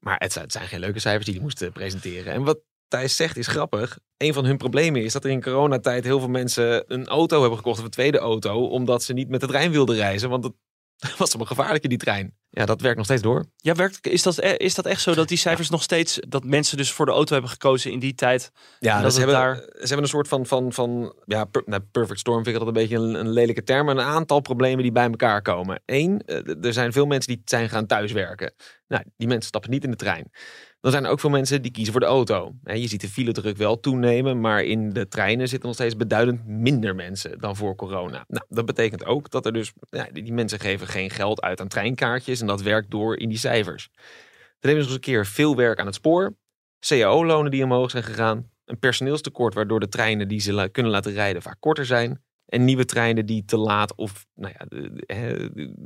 Maar 0.00 0.16
het, 0.18 0.34
het 0.34 0.52
zijn 0.52 0.68
geen 0.68 0.80
leuke 0.80 0.98
cijfers 0.98 1.24
die 1.24 1.34
hij 1.34 1.42
moest 1.42 1.72
presenteren. 1.72 2.32
En 2.32 2.42
wat 2.42 2.58
Thijs 2.90 3.16
zegt 3.16 3.36
is 3.36 3.46
grappig. 3.46 3.98
Een 4.16 4.32
van 4.32 4.44
hun 4.44 4.56
problemen 4.56 5.02
is 5.02 5.12
dat 5.12 5.24
er 5.24 5.30
in 5.30 5.42
coronatijd 5.42 6.04
heel 6.04 6.18
veel 6.18 6.28
mensen 6.28 6.84
een 6.86 7.06
auto 7.06 7.40
hebben 7.40 7.58
gekocht 7.58 7.78
of 7.78 7.84
een 7.84 7.90
tweede 7.90 8.18
auto, 8.18 8.66
omdat 8.66 9.02
ze 9.02 9.12
niet 9.12 9.28
met 9.28 9.40
de 9.40 9.46
trein 9.46 9.70
wilden 9.70 9.96
reizen. 9.96 10.28
Want 10.30 10.44
het 10.44 10.54
was 11.18 11.28
allemaal 11.28 11.46
gevaarlijk 11.46 11.82
in 11.82 11.88
die 11.88 11.98
trein. 11.98 12.34
Ja, 12.50 12.66
dat 12.66 12.80
werkt 12.80 12.96
nog 12.96 13.06
steeds 13.06 13.22
door. 13.22 13.44
Ja, 13.56 13.74
werkt, 13.74 14.06
is, 14.06 14.22
dat, 14.22 14.38
e- 14.38 14.54
is 14.56 14.74
dat 14.74 14.86
echt 14.86 15.00
zo 15.00 15.14
dat 15.14 15.28
die 15.28 15.38
cijfers 15.38 15.70
nog 15.70 15.82
steeds, 15.82 16.18
dat 16.28 16.44
mensen 16.44 16.76
dus 16.76 16.92
voor 16.92 17.06
de 17.06 17.12
auto 17.12 17.32
hebben 17.32 17.50
gekozen 17.50 17.92
in 17.92 17.98
die 17.98 18.14
tijd? 18.14 18.52
Ja, 18.78 19.00
dat 19.00 19.12
ze, 19.12 19.18
hebben, 19.18 19.36
daar... 19.36 19.56
ze 19.56 19.78
hebben 19.78 20.02
een 20.02 20.08
soort 20.08 20.28
van, 20.28 20.46
van, 20.46 20.72
van 20.72 21.14
ja, 21.24 21.44
per, 21.44 21.62
nou, 21.66 21.82
perfect 21.92 22.18
storm 22.18 22.44
vind 22.44 22.54
ik 22.54 22.58
dat 22.58 22.68
een 22.68 22.80
beetje 22.80 22.96
een, 22.96 23.14
een 23.14 23.30
lelijke 23.30 23.62
term, 23.62 23.86
maar 23.86 23.96
een 23.96 24.02
aantal 24.02 24.40
problemen 24.40 24.82
die 24.82 24.92
bij 24.92 25.06
elkaar 25.06 25.42
komen. 25.42 25.82
Eén, 25.86 26.22
er 26.62 26.72
zijn 26.72 26.92
veel 26.92 27.06
mensen 27.06 27.32
die 27.32 27.42
zijn 27.44 27.68
gaan 27.68 27.86
thuiswerken. 27.86 28.54
Nou, 28.88 29.04
die 29.16 29.28
mensen 29.28 29.48
stappen 29.48 29.70
niet 29.70 29.84
in 29.84 29.90
de 29.90 29.96
trein. 29.96 30.30
Dan 30.80 30.90
zijn 30.90 31.04
er 31.04 31.10
ook 31.10 31.20
veel 31.20 31.30
mensen 31.30 31.62
die 31.62 31.70
kiezen 31.70 31.92
voor 31.92 32.00
de 32.00 32.06
auto. 32.06 32.52
je 32.64 32.88
ziet 32.88 33.00
de 33.00 33.08
file 33.08 33.32
druk 33.32 33.56
wel 33.56 33.80
toenemen, 33.80 34.40
maar 34.40 34.64
in 34.64 34.92
de 34.92 35.08
treinen 35.08 35.48
zitten 35.48 35.68
nog 35.68 35.76
steeds 35.76 35.96
beduidend 35.96 36.46
minder 36.46 36.94
mensen 36.94 37.38
dan 37.38 37.56
voor 37.56 37.76
corona. 37.76 38.24
Nou, 38.28 38.44
dat 38.48 38.66
betekent 38.66 39.04
ook 39.04 39.30
dat 39.30 39.46
er 39.46 39.52
dus, 39.52 39.72
ja, 39.90 40.08
die 40.12 40.32
mensen 40.32 40.60
geven 40.60 40.86
geen 40.86 41.10
geld 41.10 41.40
uit 41.40 41.60
aan 41.60 41.68
treinkaartjes 41.68 42.40
en 42.40 42.46
dat 42.46 42.62
werkt 42.62 42.90
door 42.90 43.16
in 43.18 43.28
die 43.28 43.38
cijfers. 43.38 43.88
Hebben 43.92 44.10
we 44.60 44.68
nog 44.72 44.84
eens 44.84 44.94
een 44.94 45.00
keer 45.00 45.26
veel 45.26 45.56
werk 45.56 45.78
aan 45.78 45.86
het 45.86 45.94
spoor, 45.94 46.34
cao-lonen 46.78 47.50
die 47.50 47.64
omhoog 47.64 47.90
zijn 47.90 48.04
gegaan, 48.04 48.50
een 48.64 48.78
personeelstekort 48.78 49.54
waardoor 49.54 49.80
de 49.80 49.88
treinen 49.88 50.28
die 50.28 50.40
ze 50.40 50.68
kunnen 50.72 50.92
laten 50.92 51.12
rijden 51.12 51.42
vaak 51.42 51.56
korter 51.60 51.86
zijn. 51.86 52.22
En 52.50 52.64
nieuwe 52.64 52.84
treinen 52.84 53.26
die 53.26 53.44
te 53.44 53.56
laat 53.56 53.94
of 53.94 54.26
nou 54.34 54.54
ja, 54.58 54.66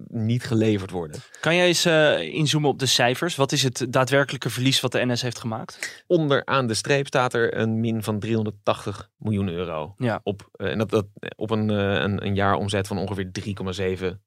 niet 0.09 0.45
geleverd 0.45 0.91
worden. 0.91 1.21
Kan 1.41 1.57
jij 1.57 1.67
eens 1.67 1.87
uh, 1.87 2.21
inzoomen 2.21 2.71
op 2.71 2.79
de 2.79 2.87
cijfers? 2.87 3.37
Wat 3.37 3.53
is 3.53 3.63
het 3.63 3.87
daadwerkelijke 3.89 4.51
verlies 4.51 4.81
wat 4.81 4.93
de 4.93 5.05
NS 5.07 5.23
heeft 5.23 5.39
gemaakt? 5.39 6.05
Onder 6.07 6.45
aan 6.45 6.67
de 6.67 6.75
streep 6.75 7.07
staat 7.07 7.35
er 7.35 7.57
een 7.57 7.81
min 7.81 8.03
van 8.03 8.19
380 8.19 9.11
miljoen 9.17 9.49
euro. 9.49 9.95
Ja. 9.97 10.21
Op, 10.23 10.49
uh, 10.57 10.71
en 10.71 10.79
dat, 10.79 10.91
dat 10.91 11.07
op 11.37 11.51
een, 11.51 11.71
uh, 11.71 11.93
een, 11.93 12.27
een 12.27 12.35
jaaromzet 12.35 12.87
van 12.87 12.99
ongeveer 12.99 13.31
3,7 13.41 13.53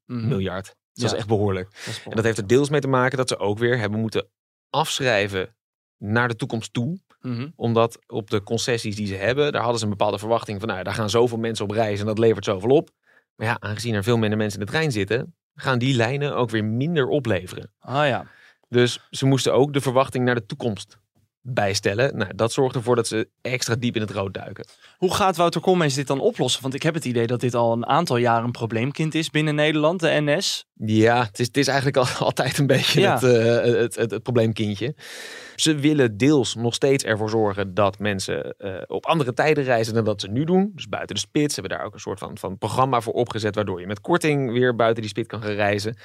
mm 0.05 0.27
miljard. 0.27 0.65
Dus 0.65 0.75
ja. 0.91 1.01
dat 1.03 1.11
is 1.11 1.17
echt 1.17 1.27
behoorlijk. 1.27 1.69
Dat 1.85 2.01
en 2.05 2.15
dat 2.15 2.23
heeft 2.23 2.37
er 2.37 2.47
deels 2.47 2.69
mee 2.69 2.81
te 2.81 2.87
maken 2.87 3.17
dat 3.17 3.27
ze 3.27 3.37
ook 3.37 3.57
weer 3.57 3.77
hebben 3.77 3.99
moeten 3.99 4.29
afschrijven 4.69 5.55
naar 5.97 6.27
de 6.27 6.35
toekomst 6.35 6.73
toe. 6.73 6.99
Mhm. 7.21 7.47
Omdat 7.55 7.99
op 8.07 8.29
de 8.29 8.43
concessies 8.43 8.95
die 8.95 9.07
ze 9.07 9.15
hebben, 9.15 9.51
daar 9.51 9.61
hadden 9.61 9.79
ze 9.79 9.85
een 9.85 9.91
bepaalde 9.91 10.19
verwachting 10.19 10.59
van, 10.59 10.69
nou, 10.69 10.83
daar 10.83 10.93
gaan 10.93 11.09
zoveel 11.09 11.37
mensen 11.37 11.65
op 11.65 11.71
reizen 11.71 11.99
en 11.99 12.05
dat 12.05 12.19
levert 12.19 12.45
zoveel 12.45 12.69
op. 12.69 12.89
Maar 13.35 13.47
ja, 13.47 13.57
aangezien 13.59 13.93
er 13.93 14.03
veel 14.03 14.17
minder 14.17 14.37
mensen 14.37 14.59
in 14.59 14.65
de 14.65 14.71
trein 14.71 14.91
zitten, 14.91 15.35
gaan 15.55 15.79
die 15.79 15.95
lijnen 15.95 16.35
ook 16.35 16.49
weer 16.49 16.65
minder 16.65 17.07
opleveren. 17.07 17.71
Ah 17.79 18.07
ja. 18.07 18.25
Dus 18.69 19.07
ze 19.09 19.25
moesten 19.25 19.53
ook 19.53 19.73
de 19.73 19.81
verwachting 19.81 20.25
naar 20.25 20.35
de 20.35 20.45
toekomst 20.45 20.97
bijstellen. 21.49 22.17
Nou, 22.17 22.35
dat 22.35 22.51
zorgt 22.51 22.75
ervoor 22.75 22.95
dat 22.95 23.07
ze 23.07 23.29
extra 23.41 23.75
diep 23.75 23.95
in 23.95 24.01
het 24.01 24.11
rood 24.11 24.33
duiken. 24.33 24.67
Hoe 24.97 25.13
gaat 25.13 25.35
Wouter 25.37 25.61
Koolmees 25.61 25.93
dit 25.93 26.07
dan 26.07 26.19
oplossen? 26.19 26.61
Want 26.61 26.73
ik 26.73 26.83
heb 26.83 26.93
het 26.93 27.05
idee 27.05 27.27
dat 27.27 27.39
dit 27.39 27.55
al 27.55 27.71
een 27.71 27.85
aantal 27.85 28.17
jaren 28.17 28.43
een 28.45 28.51
probleemkind 28.51 29.15
is 29.15 29.29
binnen 29.29 29.55
Nederland, 29.55 29.99
de 29.99 30.21
NS. 30.21 30.65
Ja, 30.73 31.23
het 31.25 31.39
is, 31.39 31.47
het 31.47 31.57
is 31.57 31.67
eigenlijk 31.67 31.97
al, 31.97 32.05
altijd 32.27 32.57
een 32.57 32.67
beetje 32.67 33.07
het, 33.07 33.23
uh, 33.23 33.31
het, 33.79 33.95
het, 33.95 34.11
het, 34.11 34.23
probleemkindje. 34.23 34.95
Ze 35.55 35.75
willen 35.75 36.17
deels 36.17 36.55
nog 36.55 36.73
steeds 36.73 37.03
ervoor 37.03 37.29
zorgen 37.29 37.73
dat 37.73 37.99
mensen 37.99 38.55
uh, 38.59 38.75
op 38.87 39.05
andere 39.05 39.33
tijden 39.33 39.63
reizen 39.63 39.93
dan 39.93 40.03
dat 40.03 40.21
ze 40.21 40.27
nu 40.27 40.43
doen. 40.43 40.71
Dus 40.75 40.89
buiten 40.89 41.15
de 41.15 41.21
spits 41.21 41.55
hebben 41.55 41.71
we 41.71 41.77
daar 41.77 41.87
ook 41.87 41.93
een 41.93 41.99
soort 41.99 42.19
van, 42.19 42.37
van 42.37 42.57
programma 42.57 43.01
voor 43.01 43.13
opgezet, 43.13 43.55
waardoor 43.55 43.79
je 43.79 43.87
met 43.87 44.01
korting 44.01 44.51
weer 44.51 44.75
buiten 44.75 45.01
die 45.01 45.11
spits 45.11 45.27
kan 45.27 45.41
gaan 45.41 45.51
reizen. 45.51 45.97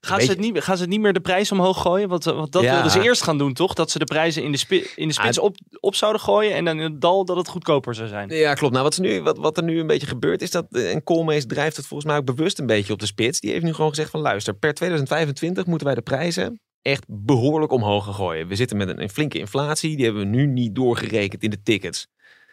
Gaan 0.00 0.20
ze, 0.20 0.30
het 0.30 0.38
niet, 0.38 0.62
gaan 0.62 0.76
ze 0.76 0.82
het 0.82 0.90
niet 0.90 1.00
meer 1.00 1.12
de 1.12 1.20
prijs 1.20 1.52
omhoog 1.52 1.82
gooien? 1.82 2.08
Want, 2.08 2.24
want 2.24 2.52
dat 2.52 2.62
wilden 2.62 2.90
ze 2.90 3.02
eerst 3.02 3.22
gaan 3.22 3.38
doen, 3.38 3.52
toch? 3.52 3.74
Dat 3.74 3.90
ze 3.90 3.98
de 3.98 4.04
prijzen 4.04 4.42
in 4.42 4.52
de, 4.52 4.58
spi 4.58 4.86
in 4.96 5.08
de 5.08 5.14
spits 5.14 5.38
op, 5.38 5.56
op 5.80 5.94
zouden 5.94 6.20
gooien 6.20 6.54
en 6.54 6.64
dan 6.64 6.76
in 6.76 6.82
het 6.82 7.00
dal 7.00 7.24
dat 7.24 7.36
het 7.36 7.48
goedkoper 7.48 7.94
zou 7.94 8.08
zijn. 8.08 8.28
Ja, 8.28 8.54
klopt. 8.54 8.72
Nou, 8.72 8.84
wat, 8.84 8.94
ze 8.94 9.00
nu, 9.00 9.22
wat, 9.22 9.38
wat 9.38 9.56
er 9.56 9.62
nu 9.62 9.80
een 9.80 9.86
beetje 9.86 10.06
gebeurt 10.06 10.42
is 10.42 10.50
dat, 10.50 10.66
eh, 10.70 10.92
en 10.92 11.02
Koolmees 11.02 11.46
drijft 11.46 11.76
het 11.76 11.86
volgens 11.86 12.10
mij 12.10 12.18
ook 12.18 12.24
bewust 12.24 12.58
een 12.58 12.66
beetje 12.66 12.92
op 12.92 12.98
de 12.98 13.06
spits. 13.06 13.40
Die 13.40 13.50
heeft 13.50 13.64
nu 13.64 13.74
gewoon 13.74 13.90
gezegd 13.90 14.10
van 14.10 14.20
luister, 14.20 14.54
per 14.54 14.74
2025 14.74 15.66
moeten 15.66 15.86
wij 15.86 15.96
de 15.96 16.02
prijzen 16.02 16.60
echt 16.82 17.04
behoorlijk 17.08 17.72
omhoog 17.72 18.04
gaan 18.04 18.14
gooien. 18.14 18.48
We 18.48 18.56
zitten 18.56 18.76
met 18.76 18.88
een, 18.88 19.02
een 19.02 19.10
flinke 19.10 19.38
inflatie, 19.38 19.96
die 19.96 20.04
hebben 20.04 20.22
we 20.22 20.36
nu 20.36 20.46
niet 20.46 20.74
doorgerekend 20.74 21.42
in 21.42 21.50
de 21.50 21.62
tickets 21.62 22.08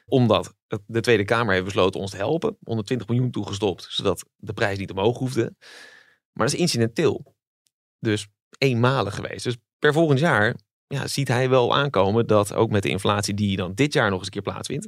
omdat 0.05 0.53
de 0.85 1.01
Tweede 1.01 1.25
Kamer 1.25 1.53
heeft 1.53 1.65
besloten 1.65 1.99
ons 1.99 2.11
te 2.11 2.17
helpen. 2.17 2.57
120 2.63 3.07
miljoen 3.07 3.31
toegestopt, 3.31 3.87
zodat 3.89 4.25
de 4.35 4.53
prijs 4.53 4.77
niet 4.77 4.91
omhoog 4.91 5.17
hoefde. 5.17 5.53
Maar 6.31 6.45
dat 6.45 6.53
is 6.53 6.59
incidenteel 6.59 7.35
dus 7.99 8.27
eenmalig 8.57 9.15
geweest. 9.15 9.43
Dus 9.43 9.57
per 9.79 9.93
volgend 9.93 10.19
jaar 10.19 10.55
ja, 10.87 11.07
ziet 11.07 11.27
hij 11.27 11.49
wel 11.49 11.75
aankomen 11.75 12.27
dat 12.27 12.53
ook 12.53 12.69
met 12.69 12.83
de 12.83 12.89
inflatie 12.89 13.33
die 13.33 13.57
dan 13.57 13.73
dit 13.73 13.93
jaar 13.93 14.09
nog 14.09 14.17
eens 14.17 14.25
een 14.25 14.33
keer 14.33 14.41
plaatsvindt, 14.41 14.87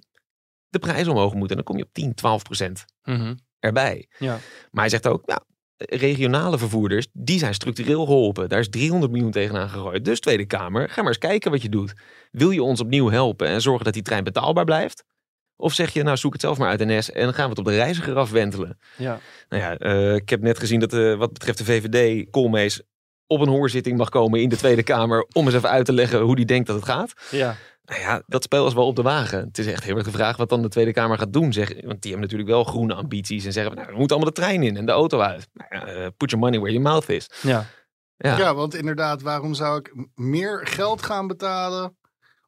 de 0.70 0.80
prijzen 0.80 1.12
omhoog 1.12 1.34
moeten. 1.34 1.50
En 1.50 1.56
dan 1.56 1.64
kom 1.64 1.78
je 1.78 1.84
op 1.84 1.94
10, 1.94 2.14
12 2.14 2.44
procent 2.44 2.86
mhm. 3.04 3.36
erbij. 3.60 4.08
Ja. 4.20 4.40
Maar 4.72 4.82
hij 4.82 4.90
zegt 4.90 5.08
ook, 5.08 5.22
ja, 5.26 5.44
regionale 5.78 6.58
vervoerders, 6.58 7.08
die 7.14 7.40
zijn 7.40 7.54
structureel 7.54 8.06
geholpen. 8.06 8.50
Daar 8.50 8.60
is 8.60 8.70
300 8.70 9.12
miljoen 9.12 9.32
tegenaan 9.32 9.70
gegooid. 9.70 10.06
Dus 10.06 10.20
Tweede 10.20 10.46
Kamer, 10.46 10.90
ga 10.90 11.02
maar 11.02 11.08
eens 11.08 11.18
kijken 11.18 11.52
wat 11.52 11.62
je 11.62 11.70
doet. 11.70 11.94
Wil 12.32 12.50
je 12.50 12.64
ons 12.64 12.80
opnieuw 12.80 13.10
helpen 13.10 13.48
en 13.48 13.62
zorgen 13.62 13.86
dat 13.86 13.94
die 13.94 14.04
trein 14.04 14.24
betaalbaar 14.24 14.66
blijft? 14.66 15.04
Of 15.56 15.74
zeg 15.74 15.94
je, 15.94 16.04
nou 16.04 16.18
zoek 16.18 16.34
het 16.34 16.42
zelf 16.42 16.58
maar 16.58 16.70
uit 16.70 16.80
NS 16.80 17.12
en 17.12 17.24
dan 17.24 17.34
gaan 17.34 17.44
we 17.44 17.50
het 17.50 17.60
op 17.60 17.66
de 17.66 17.76
reiziger 17.76 18.16
afwentelen. 18.16 18.78
Ja. 18.98 19.20
Nou 19.50 19.64
ja, 19.64 19.80
uh, 19.80 20.16
ik 20.16 20.30
heb 20.30 20.42
net 20.42 20.60
gezien 20.60 20.80
dat 20.80 20.94
uh, 20.94 21.16
wat 21.16 21.34
betreft 21.34 21.58
de 21.58 21.66
VVD, 21.66 22.30
Koolmees 22.30 22.82
op 23.28 23.40
een 23.40 23.48
hoorzitting 23.48 23.98
mag 23.98 24.10
komen 24.10 24.42
in 24.42 24.50
de 24.50 24.58
Tweede 24.58 24.84
Kamer 24.84 25.26
om 25.34 25.46
eens 25.46 25.56
even 25.56 25.70
uit 25.70 25.86
te 25.86 25.94
leggen 25.94 26.20
hoe 26.20 26.36
die 26.36 26.46
denkt 26.46 26.68
dat 26.68 26.76
het 26.76 26.86
gaat. 26.86 27.14
Ja. 27.32 27.56
Nou 27.84 28.02
ja, 28.02 28.22
dat 28.26 28.44
spel 28.44 28.68
is 28.68 28.74
wel 28.74 28.86
op 28.86 28.96
de 28.96 29.02
wagen. 29.02 29.40
Het 29.40 29.58
is 29.58 29.68
echt 29.68 29.84
heel 29.84 29.96
erg 29.96 30.06
de 30.06 30.12
vraag 30.12 30.38
wat 30.38 30.50
dan 30.50 30.62
de 30.62 30.70
Tweede 30.70 30.94
Kamer 30.94 31.18
gaat 31.18 31.34
doen. 31.34 31.54
Zeg, 31.54 31.68
want 31.68 32.02
die 32.02 32.12
hebben 32.12 32.22
natuurlijk 32.22 32.50
wel 32.50 32.64
groene 32.64 32.94
ambities 32.94 33.46
en 33.46 33.54
zeggen, 33.54 33.76
nou, 33.76 33.88
we 33.88 33.98
moeten 33.98 34.16
allemaal 34.16 34.34
de 34.34 34.42
trein 34.42 34.64
in 34.64 34.78
en 34.78 34.86
de 34.86 34.92
auto 34.92 35.20
uit. 35.20 35.48
Nou 35.54 35.70
ja, 35.70 35.96
uh, 35.96 36.08
put 36.18 36.30
your 36.30 36.46
money 36.46 36.60
where 36.60 36.74
your 36.74 36.90
mouth 36.90 37.10
is. 37.10 37.30
Ja. 37.42 37.66
Ja. 38.18 38.38
ja, 38.38 38.56
want 38.56 38.76
inderdaad, 38.76 39.22
waarom 39.22 39.54
zou 39.54 39.78
ik 39.80 39.94
meer 40.16 40.68
geld 40.68 41.02
gaan 41.02 41.28
betalen 41.28 41.98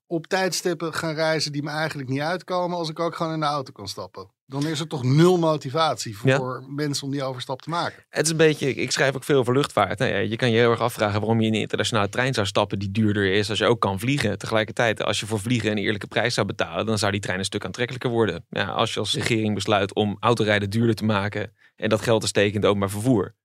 op 0.07 0.27
tijdstippen 0.27 0.93
gaan 0.93 1.13
reizen 1.13 1.51
die 1.51 1.63
me 1.63 1.69
eigenlijk 1.69 2.09
niet 2.09 2.21
uitkomen 2.21 2.77
als 2.77 2.89
ik 2.89 2.99
ook 2.99 3.15
gewoon 3.15 3.33
in 3.33 3.39
de 3.39 3.45
auto 3.45 3.71
kan 3.71 3.87
stappen? 3.87 4.31
Dan 4.49 4.67
is 4.67 4.79
er 4.79 4.87
toch 4.87 5.03
nul 5.03 5.37
motivatie 5.37 6.17
voor 6.17 6.63
mensen 6.67 7.05
om 7.05 7.11
die 7.11 7.23
overstap 7.23 7.61
te 7.61 7.69
maken. 7.69 8.03
Het 8.09 8.25
is 8.25 8.31
een 8.31 8.37
beetje, 8.37 8.73
ik 8.73 8.91
schrijf 8.91 9.15
ook 9.15 9.23
veel 9.23 9.39
over 9.39 9.53
luchtvaart. 9.53 9.99
Nou 9.99 10.11
ja, 10.11 10.17
je 10.17 10.35
kan 10.35 10.51
je 10.51 10.57
heel 10.57 10.71
erg 10.71 10.79
afvragen 10.79 11.19
waarom 11.19 11.41
je 11.41 11.47
in 11.47 11.53
een 11.53 11.59
internationale 11.59 12.09
trein 12.09 12.33
zou 12.33 12.47
stappen 12.47 12.79
die 12.79 12.91
duurder 12.91 13.31
is 13.31 13.49
als 13.49 13.59
je 13.59 13.65
ook 13.65 13.81
kan 13.81 13.99
vliegen. 13.99 14.37
Tegelijkertijd, 14.37 15.03
als 15.03 15.19
je 15.19 15.25
voor 15.25 15.39
vliegen 15.39 15.71
een 15.71 15.77
eerlijke 15.77 16.07
prijs 16.07 16.33
zou 16.33 16.47
betalen, 16.47 16.85
dan 16.85 16.97
zou 16.97 17.11
die 17.11 17.21
trein 17.21 17.39
een 17.39 17.45
stuk 17.45 17.65
aantrekkelijker 17.65 18.09
worden. 18.09 18.45
Ja, 18.49 18.65
als 18.65 18.93
je 18.93 18.99
als 18.99 19.13
regering 19.13 19.53
besluit 19.53 19.93
om 19.93 20.17
autorijden 20.19 20.69
duurder 20.69 20.95
te 20.95 21.05
maken 21.05 21.53
en 21.75 21.89
dat 21.89 22.01
geld 22.01 22.21
te 22.21 22.27
steken 22.27 22.53
in 22.53 22.59
het 22.59 22.65
openbaar 22.65 22.89
vervoer. 22.89 23.35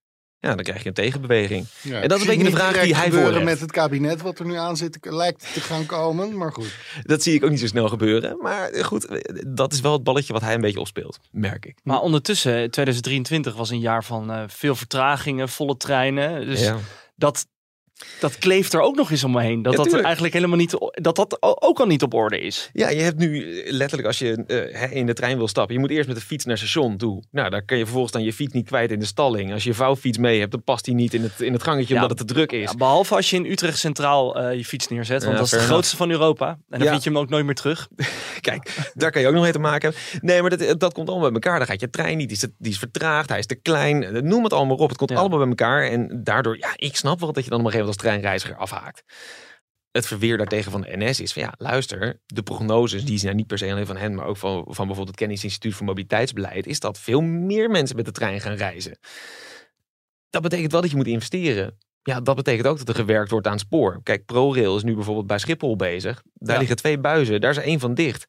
Ja, 0.41 0.55
dan 0.55 0.65
krijg 0.65 0.83
je 0.83 0.89
een 0.89 0.95
tegenbeweging. 0.95 1.67
en 1.83 2.09
dat 2.09 2.19
is 2.19 2.21
een 2.21 2.37
beetje 2.37 2.51
de 2.51 2.57
vraag 2.57 2.83
die 2.83 2.97
hij 2.97 3.11
voor 3.11 3.43
met 3.43 3.61
het 3.61 3.73
kabinet 3.73 4.23
wat 4.23 4.39
er 4.39 4.47
nu 4.47 4.57
aan 4.57 4.77
zit, 4.77 4.99
lijkt 5.01 5.53
te 5.55 5.61
gaan 5.61 5.87
komen. 5.87 6.37
Maar 6.37 6.53
goed. 6.53 6.77
Dat 7.03 7.23
zie 7.23 7.35
ik 7.35 7.45
ook 7.45 7.51
niet 7.51 7.61
zo 7.61 7.67
snel 7.67 7.89
gebeuren. 7.89 8.39
Maar 8.41 8.85
goed, 8.85 9.23
dat 9.47 9.73
is 9.73 9.81
wel 9.81 9.93
het 9.93 10.03
balletje 10.03 10.33
wat 10.33 10.43
hij 10.43 10.55
een 10.55 10.61
beetje 10.61 10.81
opspeelt, 10.81 11.19
merk 11.31 11.67
ik. 11.67 11.79
Maar 11.83 12.01
ondertussen, 12.01 12.71
2023 12.71 13.55
was 13.55 13.71
een 13.71 13.81
jaar 13.81 14.05
van 14.05 14.31
uh, 14.31 14.43
veel 14.47 14.75
vertragingen, 14.75 15.49
volle 15.49 15.77
treinen. 15.77 16.47
Dus 16.47 16.71
dat, 17.17 17.47
dat 18.21 18.39
kleeft 18.39 18.73
er 18.73 18.81
ook 18.81 18.97
nog 18.97 19.11
eens 19.11 19.25
om 19.25 19.33
me 19.33 19.43
heen. 19.43 19.63
Dat 19.63 19.77
dat 19.77 20.01
eigenlijk 20.01 20.35
helemaal 20.35 20.57
niet, 20.57 20.77
dat 20.91 21.17
dat 21.17 21.37
ook 21.41 21.81
al 21.81 21.87
niet 21.87 22.03
op 22.03 22.15
orde 22.15 22.41
is. 22.41 22.71
Ja, 22.73 22.89
je 22.89 23.01
hebt 23.01 23.19
nu 23.19 23.61
eh, 23.61 23.73
letterlijk 23.73 24.09
als 24.09 24.19
je 24.19 24.45
uh, 24.47 24.93
in 24.97 25.07
de 25.07 25.13
trein 25.13 25.37
wil 25.37 25.49
stappen, 25.49 25.75
je 25.75 25.81
moet 25.81 25.91
eerst 25.91 26.09
met 26.09 26.17
de 26.17 26.23
fiets 26.23 26.45
naar 26.45 26.59
station 26.59 26.97
toe. 26.97 27.23
Nou, 27.31 27.51
daar 27.51 27.65
kan 27.65 27.77
je 27.77 27.83
vervolgens 27.83 28.13
dan 28.13 28.23
je 28.23 28.33
fiets 28.33 28.53
niet 28.53 28.67
kwijt 28.67 28.91
in 28.91 28.99
de 28.99 29.05
stalling. 29.05 29.53
Als 29.53 29.65
je 29.65 29.75
vouwfiets 29.75 30.19
mee 30.19 30.39
hebt, 30.39 30.51
dan 30.51 30.63
past 30.63 30.85
die 30.85 30.95
niet 30.95 31.15
in 31.15 31.23
het, 31.23 31.41
in 31.41 31.53
het 31.53 31.63
gangetje 31.63 31.95
omdat 31.95 32.11
het 32.11 32.19
te 32.19 32.25
druk 32.25 32.53
is. 32.53 32.71
Ja, 32.71 32.77
behalve 32.77 33.15
als 33.15 33.31
je 33.31 33.37
in 33.37 33.47
Utrecht 33.47 33.79
Centraal 33.79 34.41
uh, 34.41 34.55
je 34.55 34.65
fiets 34.65 34.89
neerzet, 34.89 35.25
want 35.25 35.37
dat 35.37 35.45
is 35.45 35.51
de 35.51 35.59
grootste 35.59 35.97
van 35.97 36.11
Europa. 36.11 36.59
En 36.71 36.79
dan 36.79 36.89
vind 36.89 37.03
je 37.05 37.11
hem 37.11 37.19
ook 37.19 37.29
nooit 37.29 37.45
meer 37.45 37.55
terug. 37.55 37.89
Kijk, 38.41 38.93
daar 38.95 39.11
kan 39.11 39.21
je 39.21 39.27
ook 39.27 39.35
nog 39.35 39.43
mee 39.43 39.53
te 39.53 39.59
maken 39.59 39.93
hebben. 39.93 40.29
Nee, 40.29 40.41
maar 40.41 40.57
dat, 40.57 40.81
dat 40.81 40.93
komt 40.93 41.09
allemaal 41.09 41.31
bij 41.31 41.41
elkaar. 41.41 41.59
Dan 41.59 41.67
gaat 41.67 41.81
je 41.81 41.91
trein 41.91 42.17
niet, 42.17 42.29
die 42.29 42.37
is, 42.37 42.47
die 42.59 42.73
is 42.73 42.79
vertraagd, 42.79 43.29
hij 43.29 43.39
is 43.39 43.47
te 43.47 43.55
klein. 43.55 44.27
Noem 44.29 44.45
het 44.45 44.53
allemaal 44.53 44.77
op. 44.77 44.89
Het 44.89 44.99
komt 44.99 45.11
allemaal 45.11 45.39
bij 45.39 45.49
elkaar. 45.49 45.83
En 45.83 46.21
daardoor, 46.25 46.59
ja, 46.59 46.73
ik 46.77 46.97
snap 46.97 47.21
wel 47.21 47.33
dat 47.33 47.45
je 47.45 47.51
dan 47.51 47.59
op 47.59 47.65
een 47.65 47.71
gegeven 47.71 47.79
moment 47.79 47.94
als 47.95 48.03
treinreiziger 48.03 48.57
afhaakt. 48.57 49.03
Het 49.91 50.07
verweer 50.07 50.37
daartegen 50.37 50.73
van 50.73 50.81
de 50.81 50.97
NS 50.97 51.21
is 51.21 51.33
van 51.33 51.43
ja, 51.43 51.55
luister, 51.59 52.21
de 52.27 52.43
prognoses, 52.43 53.05
die 53.05 53.19
zijn 53.19 53.37
niet 53.37 53.47
per 53.47 53.59
se 53.59 53.71
alleen 53.71 53.87
van 53.87 53.97
hen, 53.97 54.15
maar 54.15 54.27
ook 54.27 54.37
van, 54.37 54.53
van 54.53 54.65
bijvoorbeeld 54.65 55.09
het 55.09 55.17
Kennisinstituut 55.17 55.75
voor 55.75 55.87
Mobiliteitsbeleid, 55.87 56.67
is 56.67 56.81
dat 56.81 56.99
veel 56.99 57.21
meer 57.21 57.71
mensen 57.71 57.97
met 57.97 58.05
de 58.05 58.13
trein 58.13 58.41
gaan 58.41 58.55
reizen. 58.55 58.99
Dat 60.31 60.43
betekent 60.43 60.73
wel 60.73 60.81
dat 60.81 60.91
je 60.91 60.97
moet 60.97 61.07
investeren. 61.07 61.79
Ja, 62.03 62.21
dat 62.21 62.37
betekent 62.37 62.67
ook 62.67 62.79
dat 62.79 62.89
er 62.89 62.95
gewerkt 62.95 63.31
wordt 63.31 63.47
aan 63.47 63.53
het 63.53 63.61
spoor. 63.61 64.01
Kijk, 64.03 64.25
ProRail 64.25 64.77
is 64.77 64.83
nu 64.83 64.95
bijvoorbeeld 64.95 65.27
bij 65.27 65.39
Schiphol 65.39 65.77
bezig. 65.77 66.23
Daar 66.35 66.59
liggen 66.59 66.77
twee 66.77 66.99
buizen, 66.99 67.41
daar 67.41 67.51
is 67.51 67.57
één 67.57 67.81
van 67.81 67.95
dicht. 67.95 68.27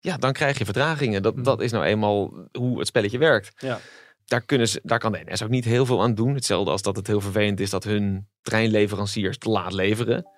Ja, 0.00 0.16
dan 0.16 0.32
krijg 0.32 0.58
je 0.58 0.64
vertragingen. 0.64 1.22
Dat, 1.22 1.34
mhm. 1.34 1.44
dat 1.44 1.60
is 1.60 1.72
nou 1.72 1.84
eenmaal 1.84 2.48
hoe 2.52 2.78
het 2.78 2.86
spelletje 2.86 3.18
werkt. 3.18 3.52
Ja 3.62 3.80
daar, 4.28 4.42
kunnen 4.44 4.68
ze, 4.68 4.80
daar 4.82 4.98
kan 4.98 5.12
de 5.12 5.22
NS 5.26 5.42
ook 5.42 5.48
niet 5.48 5.64
heel 5.64 5.86
veel 5.86 6.02
aan 6.02 6.14
doen. 6.14 6.34
Hetzelfde 6.34 6.70
als 6.70 6.82
dat 6.82 6.96
het 6.96 7.06
heel 7.06 7.20
vervelend 7.20 7.60
is 7.60 7.70
dat 7.70 7.84
hun 7.84 8.28
treinleveranciers 8.42 9.38
te 9.38 9.48
laat 9.48 9.72
leveren. 9.72 10.30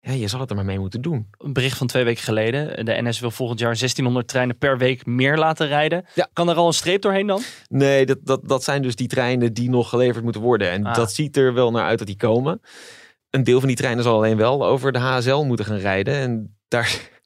Ja, 0.00 0.12
je 0.12 0.28
zal 0.28 0.40
het 0.40 0.50
er 0.50 0.56
maar 0.56 0.64
mee 0.64 0.78
moeten 0.78 1.02
doen. 1.02 1.28
Een 1.38 1.52
bericht 1.52 1.78
van 1.78 1.86
twee 1.86 2.04
weken 2.04 2.22
geleden. 2.22 2.84
De 2.84 3.02
NS 3.02 3.20
wil 3.20 3.30
volgend 3.30 3.58
jaar 3.58 3.74
1600 3.74 4.28
treinen 4.28 4.58
per 4.58 4.78
week 4.78 5.06
meer 5.06 5.36
laten 5.36 5.66
rijden. 5.66 6.04
Ja. 6.14 6.28
Kan 6.32 6.48
er 6.48 6.56
al 6.56 6.66
een 6.66 6.72
streep 6.72 7.02
doorheen 7.02 7.26
dan? 7.26 7.42
Nee, 7.68 8.06
dat, 8.06 8.18
dat, 8.22 8.48
dat 8.48 8.64
zijn 8.64 8.82
dus 8.82 8.96
die 8.96 9.08
treinen 9.08 9.52
die 9.52 9.70
nog 9.70 9.88
geleverd 9.88 10.24
moeten 10.24 10.40
worden. 10.40 10.70
En 10.70 10.84
ah. 10.84 10.94
dat 10.94 11.12
ziet 11.12 11.36
er 11.36 11.54
wel 11.54 11.70
naar 11.70 11.84
uit 11.84 11.98
dat 11.98 12.06
die 12.06 12.16
komen. 12.16 12.60
Een 13.30 13.44
deel 13.44 13.58
van 13.58 13.68
die 13.68 13.76
treinen 13.76 14.04
zal 14.04 14.16
alleen 14.16 14.36
wel 14.36 14.66
over 14.66 14.92
de 14.92 14.98
HSL 14.98 15.36
moeten 15.36 15.66
gaan 15.66 15.78
rijden. 15.78 16.14
En 16.14 16.58
daar, 16.68 17.17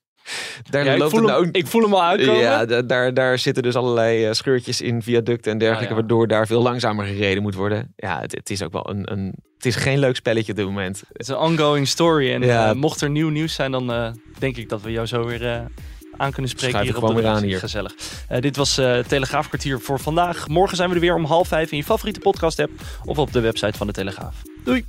Daar 0.71 0.85
Ja, 0.85 0.93
ik, 0.93 0.99
voel 0.99 1.05
het 1.09 1.13
hem, 1.15 1.25
nou 1.25 1.49
ik 1.53 1.67
voel 1.67 1.83
hem 1.83 1.93
al 1.95 2.03
aankomen. 2.03 2.37
Ja, 2.41 2.65
da- 2.67 2.83
daar, 2.83 3.15
daar 3.15 3.39
zitten 3.39 3.63
dus 3.63 3.75
allerlei 3.75 4.25
eh, 4.27 4.33
scheurtjes 4.33 4.81
in 4.81 5.03
viaducten 5.03 5.53
en 5.53 5.59
dergelijke, 5.59 5.93
Ah, 5.93 5.97
ja. 5.97 6.01
waardoor 6.01 6.29
daar 6.29 6.47
veel 6.47 6.63
langzamer 6.63 7.05
gereden 7.07 7.43
moet 7.43 7.55
worden. 7.55 7.93
Ja, 7.97 8.21
het, 8.21 8.33
het 8.33 8.51
is 8.51 8.63
ook 8.63 8.73
wel 8.73 8.91
een, 8.91 9.13
een. 9.13 9.35
Het 9.57 9.67
is 9.67 9.77
geen 9.77 9.99
leuk 9.99 10.17
spelletje 10.17 10.53
op 10.53 10.59
dit 10.59 10.67
moment. 10.67 11.03
Het 11.13 11.21
is 11.21 11.29
een 11.29 11.37
ongoing 11.37 11.89
story. 11.89 12.33
En 12.33 12.43
Ja. 12.43 12.69
eh, 12.69 12.75
mocht 12.75 13.01
er 13.01 13.11
nieuw 13.11 13.29
nieuws 13.29 13.55
zijn, 13.55 13.71
dan 13.73 13.93
eh, 13.93 14.11
denk 14.39 14.57
ik 14.57 14.69
dat 14.69 14.83
we 14.83 14.91
jou 14.91 15.07
zo 15.07 15.25
weer 15.27 15.67
aan 16.17 16.33
kunnen 16.33 16.51
spreken 16.51 16.79
Schuif 16.79 16.89
hier 16.95 17.03
op 17.03 17.09
de 17.09 17.15
weer 17.23 17.31
aan 17.31 17.43
hier. 17.43 17.59
Gezellig. 17.59 17.95
Dit 18.41 18.57
was 18.57 18.75
Telegraafkwartier 19.09 19.81
voor 19.81 20.01
vandaag. 20.01 20.49
Morgen 20.49 20.77
zijn 20.77 20.89
we 20.89 20.95
er 20.95 21.01
weer 21.01 21.15
om 21.15 21.25
half 21.25 21.49
vijf 21.49 21.71
in 21.71 21.77
je 21.77 21.85
favoriete 21.85 22.21
podcast 22.21 22.59
app 22.59 22.71
of 23.05 23.19
op 23.19 23.33
de 23.33 23.41
website 23.41 23.79
van 23.79 23.87
de 23.87 23.93
Telegraaf. 23.93 24.35
Doei! 24.65 24.85